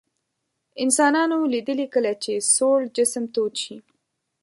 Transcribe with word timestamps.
انسانانو 0.83 1.37
لیدلي 1.53 1.87
کله 1.93 2.11
چې 2.23 2.33
سوړ 2.55 2.77
جسم 2.95 3.23
تود 3.33 3.53
شي. 3.63 3.77